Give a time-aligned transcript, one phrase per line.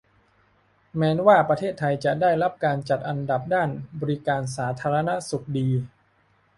[0.97, 3.69] แม้ว่าประเทศไทยจะได้รับการจัดอันดับด้าน
[4.01, 5.69] บริการสาธารณสุขดี